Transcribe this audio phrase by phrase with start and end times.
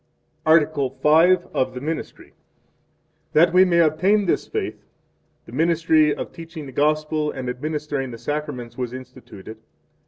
[0.47, 1.35] Article V.
[1.53, 2.33] Of the Ministry.
[3.33, 4.83] 1 That we may obtain this faith,
[5.45, 9.59] the Ministry of Teaching the Gospel and administering the Sacraments was instituted.